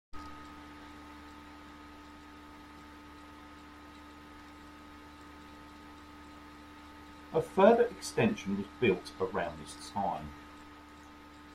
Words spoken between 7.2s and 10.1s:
A further extension was built around this